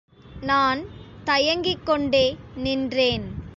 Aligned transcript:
நான் 0.41 0.85
தயங்கிக் 1.23 1.85
கொண்டே 1.85 2.35
நின்றேன். 2.55 3.41